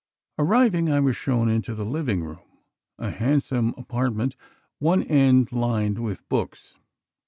[0.39, 2.39] Arriving, I was shown into the living room,
[2.97, 4.35] a handsome apartment,
[4.79, 6.73] one end lined with books.